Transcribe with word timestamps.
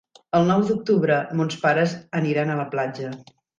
El 0.37 0.45
nou 0.51 0.63
d'octubre 0.69 1.17
mons 1.41 1.59
pares 1.67 1.95
aniran 2.23 2.57
a 2.57 2.59
la 2.65 2.69
platja. 2.75 3.15